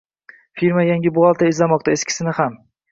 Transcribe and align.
Firma 0.61 0.85
yangi 0.87 1.13
buxgalter 1.19 1.53
izlamoqda! 1.55 1.99
Eskisini 2.01 2.39
ham! 2.43 2.63